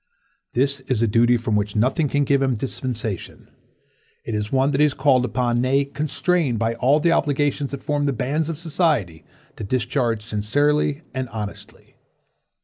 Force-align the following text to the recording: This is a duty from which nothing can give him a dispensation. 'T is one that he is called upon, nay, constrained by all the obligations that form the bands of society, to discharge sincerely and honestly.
This 0.55 0.79
is 0.87 1.03
a 1.03 1.07
duty 1.07 1.37
from 1.37 1.55
which 1.55 1.75
nothing 1.75 2.09
can 2.09 2.23
give 2.23 2.41
him 2.41 2.53
a 2.53 2.57
dispensation. 2.57 3.51
'T 4.25 4.31
is 4.31 4.51
one 4.51 4.71
that 4.71 4.79
he 4.79 4.85
is 4.87 4.95
called 4.95 5.23
upon, 5.25 5.61
nay, 5.61 5.85
constrained 5.85 6.57
by 6.57 6.73
all 6.73 6.99
the 6.99 7.11
obligations 7.11 7.69
that 7.69 7.83
form 7.83 8.05
the 8.05 8.11
bands 8.11 8.49
of 8.49 8.57
society, 8.57 9.23
to 9.57 9.63
discharge 9.63 10.23
sincerely 10.23 11.03
and 11.13 11.29
honestly. 11.29 11.97